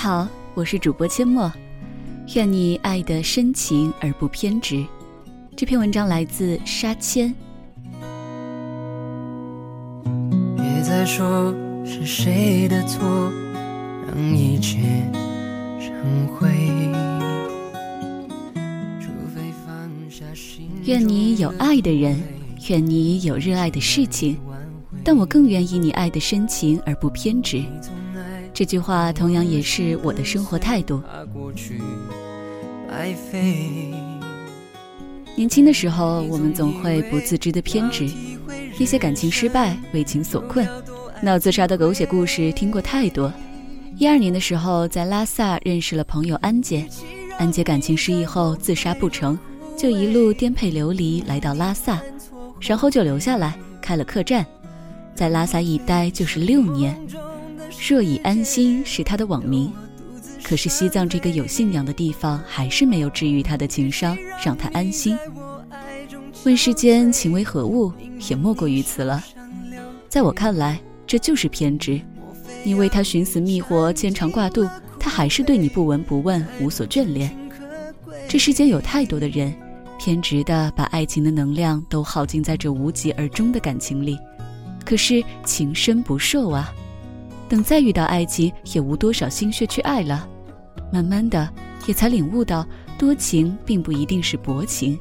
[0.00, 1.52] 好，我是主播阡陌，
[2.36, 4.86] 愿你爱的深情而不偏执。
[5.56, 7.34] 这篇文章来自沙千。
[10.56, 11.52] 别再说
[11.84, 13.04] 是谁的错，
[14.06, 14.78] 让一切
[15.80, 16.48] 成灰。
[19.00, 22.22] 除非放下心愿你有爱的人，
[22.68, 24.38] 愿你有热爱的事情，
[25.02, 27.64] 但我更愿意你爱的深情而不偏执。
[28.58, 31.00] 这句话同样也是我的生活态度。
[35.36, 38.10] 年轻的时候，我们总会不自知的偏执，
[38.76, 40.66] 一些感情失败、为情所困、
[41.22, 43.32] 闹自杀的狗血故事听过太多。
[43.96, 46.84] 一二年的时候，在拉萨认识了朋友安姐，
[47.38, 49.38] 安姐感情失意后自杀不成，
[49.76, 52.02] 就一路颠沛流离来到拉萨，
[52.60, 54.44] 然后就留下来开了客栈，
[55.14, 56.98] 在拉萨一待就是六年。
[57.80, 59.72] 若以安心是他的网名，
[60.42, 65.16] 可是西藏这个有信仰的地方，还是没有治愈他的情伤，让他安心。
[66.44, 67.92] 问世间情为何物，
[68.28, 69.24] 也莫过于此了。
[70.08, 72.00] 在我看来，这就是偏执。
[72.62, 77.34] 你为他寻死觅活，牵肠挂肚，他还是对你不闻不问，无所眷恋。
[78.28, 79.54] 这世间有太多的人，
[79.98, 84.18] 偏执的把爱情的能量都耗尽在这无疾而终的感情里，
[84.84, 86.72] 可是情深不寿啊。
[87.48, 90.28] 等再遇到爱情，也无多少心血去爱了。
[90.92, 91.48] 慢慢的，
[91.86, 92.66] 也才领悟到，
[92.98, 94.98] 多情并不一定是薄情。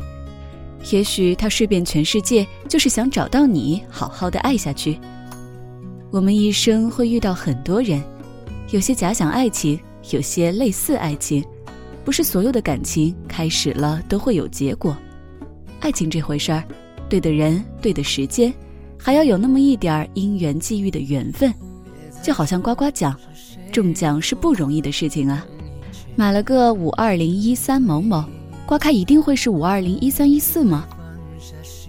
[0.91, 4.99] 也许他睡遍全世界，就是想找到你，好好的爱下去。
[6.11, 8.01] 我们一生会遇到很多人，
[8.71, 9.79] 有些假想爱情，
[10.11, 11.43] 有些类似爱情。
[12.05, 14.95] 不是所有的感情开始了都会有结果。
[15.81, 16.63] 爱情这回事儿，
[17.09, 18.53] 对的人，对的时间，
[18.97, 21.53] 还要有那么一点儿因缘际遇的缘分。
[22.27, 23.17] 就好像刮刮奖，
[23.71, 25.45] 中奖是不容易的事情啊。
[26.17, 28.21] 买了个五二零一三某某，
[28.65, 30.85] 刮开一定会是五二零一三一四吗？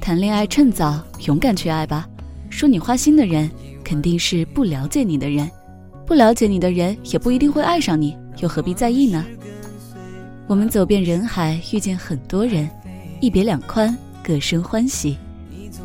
[0.01, 2.09] 谈恋爱趁早，勇敢去爱吧。
[2.51, 3.51] 说你花心的人，
[3.83, 5.51] 肯定是不了解你的人，
[6.07, 9.27] 不了解你的人也不一定会爱上你，又何必在意呢？
[10.47, 12.71] 我们走遍人海，遇见很多人，
[13.21, 13.93] 一别两宽，
[14.23, 15.19] 各生欢喜，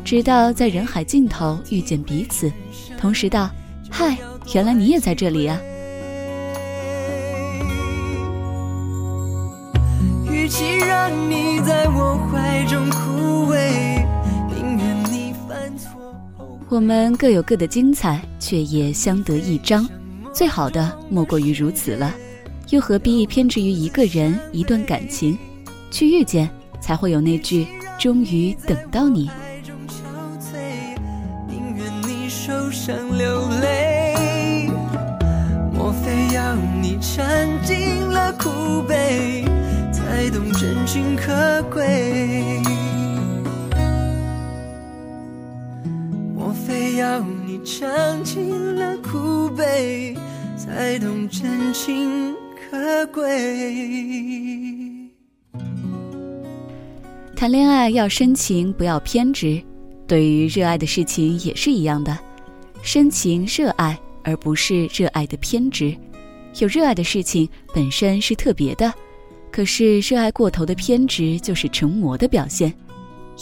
[0.04, 2.52] 直到在人海尽头遇见彼此，
[2.96, 3.50] 同时道
[3.90, 4.16] ：“嗨。”
[4.52, 5.58] 原来你也在这里啊！
[10.30, 14.04] 与其让你在我怀中枯萎，
[14.54, 15.90] 宁愿你犯错
[16.36, 19.88] 后我们各有各的精彩，却也相得益彰。
[20.32, 22.14] 最好的莫过于如此了，
[22.70, 25.38] 又何必偏执于一个人、一段感情？
[25.90, 26.48] 去遇见，
[26.80, 27.66] 才会有那句
[27.98, 29.30] “终于等到你”。
[31.48, 33.83] 宁愿你受伤流泪。
[36.54, 39.44] 莫非要你尝尽了苦悲，
[39.92, 42.62] 才懂真情可贵？
[46.32, 50.16] 莫非要你尝尽了苦悲，
[50.56, 52.32] 才懂真情
[52.70, 53.24] 可贵？
[57.34, 59.60] 谈恋爱要深情，不要偏执。
[60.06, 62.16] 对于热爱的事情也是一样的，
[62.82, 65.96] 深情热爱，而不是热爱的偏执。
[66.60, 68.92] 有热爱的事情本身是特别的，
[69.50, 72.72] 可是热爱过头的偏执就是成魔的表现。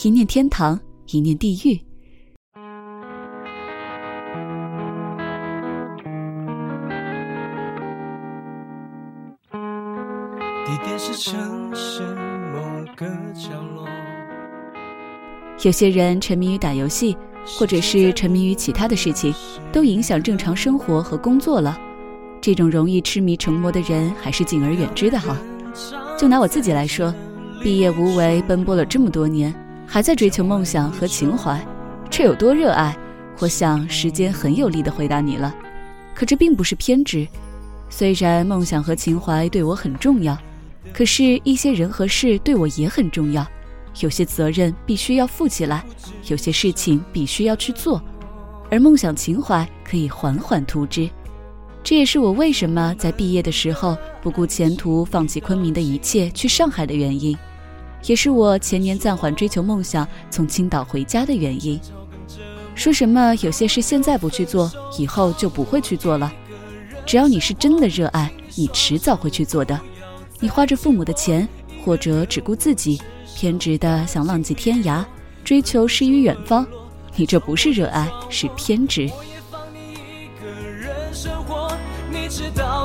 [0.02, 1.76] 一念天堂，一念地狱。
[10.64, 12.00] 地点是城市
[12.50, 13.86] 某个角落。
[15.62, 19.34] 有些人沉迷于打游戏，或者是沉迷于其他的事情，
[19.70, 21.78] 都影响正常生活和工作了。
[22.42, 25.36] 这种容易痴迷成魔的人，还是敬而远之的好。
[26.18, 27.14] 就拿我自己来说，
[27.62, 29.54] 毕业无为，奔波了这么多年，
[29.86, 31.64] 还在追求梦想和情怀，
[32.10, 32.96] 这有多热爱？
[33.38, 35.54] 我想时间很有力的回答你了。
[36.16, 37.28] 可这并不是偏执，
[37.88, 40.36] 虽然梦想和情怀对我很重要，
[40.92, 43.46] 可是一些人和事对我也很重要。
[44.00, 45.84] 有些责任必须要负起来，
[46.26, 48.02] 有些事情必须要去做，
[48.68, 51.08] 而梦想情怀可以缓缓图之。
[51.84, 57.36] 这也是我为什么在毕业的时候不顾前途，放弃昆明的一切去上海的原因，
[58.04, 61.78] 也是我前年暂缓追求梦想，从青岛回家的原因。
[62.74, 66.32] 说什么有些事现在不去做，以后就不会去做了。
[67.04, 69.78] 只要你是真的热爱，你迟早会去做的。
[70.38, 71.46] 你花着父母的钱，
[71.84, 73.02] 或者只顾自己，
[73.36, 75.04] 偏执的想浪迹天涯，
[75.44, 76.64] 追求诗与远方，
[77.16, 79.10] 你这不是热爱，是偏执。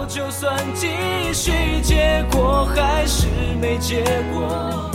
[0.07, 0.88] 就算继
[1.33, 1.51] 续，
[1.83, 3.27] 结果还是
[3.59, 4.89] 没结果，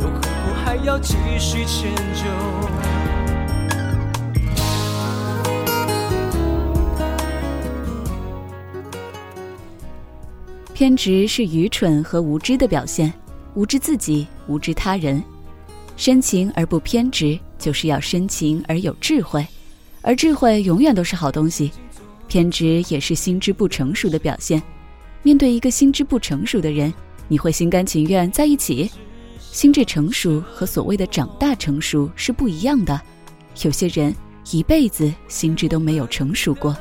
[0.00, 0.28] 又何苦
[0.64, 2.24] 还要继续迁就？
[10.74, 13.12] 偏执是愚蠢和无知的表现，
[13.54, 15.22] 无知自己，无知他人。
[15.96, 19.46] 深情而不偏执，就是要深情而有智慧，
[20.02, 21.70] 而智慧永远都是好东西。
[22.30, 24.62] 偏执也是心智不成熟的表现。
[25.24, 26.94] 面对一个心智不成熟的人，
[27.26, 28.88] 你会心甘情愿在一起？
[29.40, 32.98] 心智成熟和所谓的长大成熟是不一样的。
[33.64, 34.14] 有些人
[34.52, 36.74] 一辈子心智都没有成熟过。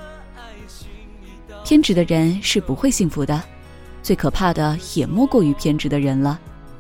[1.66, 3.42] 偏执的人是不会幸福的。
[4.04, 6.40] 最可怕的也莫过于偏执的人了，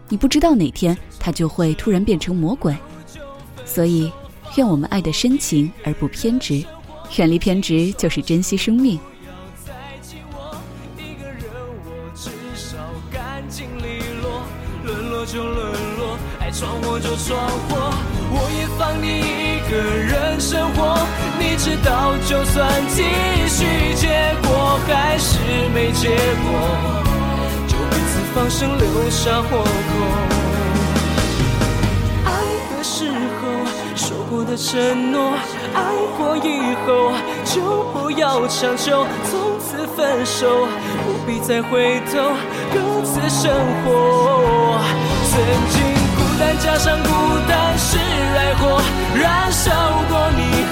[0.09, 2.77] 你不知道哪天他就会突然变成魔鬼。
[3.65, 4.11] 所以，
[4.57, 6.63] 愿我们爱的深情而不偏执，
[7.17, 8.99] 远离偏执就是珍惜生命。
[14.81, 17.37] 沦落就沦落，爱闯祸就闯
[17.69, 17.93] 祸，
[18.31, 20.97] 我也放你一个人生活。
[21.37, 23.03] 你知道，就算继
[23.47, 24.07] 续，结
[24.41, 25.37] 果还是
[25.75, 26.09] 没结
[26.41, 26.47] 果。
[27.67, 29.67] 就彼此放生留下火口。
[32.25, 32.31] 爱
[32.71, 33.41] 的时候
[34.29, 35.33] 过的承诺，
[35.73, 35.81] 爱
[36.15, 37.11] 过以后
[37.43, 39.05] 就不要强求。
[39.25, 40.67] 从此分手，
[41.03, 42.31] 不必再回头，
[42.71, 43.51] 各自生
[43.83, 44.79] 活。
[45.25, 45.33] 曾
[45.69, 45.81] 经
[46.15, 47.09] 孤单加上孤
[47.47, 48.79] 单是爱火，
[49.19, 49.71] 燃烧
[50.07, 50.63] 过你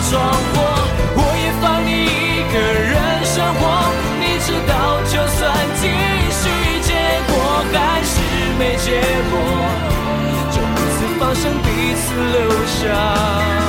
[0.00, 0.56] 闯祸，
[1.16, 3.60] 我也放你一个人生活。
[4.20, 5.88] 你知道，就算继
[6.30, 6.48] 续，
[6.82, 6.94] 结
[7.26, 7.32] 果
[7.72, 8.14] 还是
[8.58, 9.00] 没结
[9.30, 9.34] 果，
[10.50, 13.67] 就彼此放生，彼此留下。